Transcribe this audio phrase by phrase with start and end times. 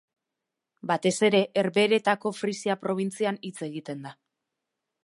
[0.91, 4.17] Batez ere Herbehereetako Frisia probintzian hitz egiten da.